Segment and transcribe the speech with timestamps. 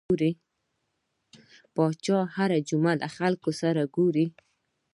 [1.75, 4.27] پاچا هر جمعه له خلکو سره ګوري.